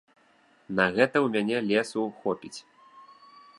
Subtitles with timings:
[0.79, 2.57] На гэта ў мяне лесу хопіць.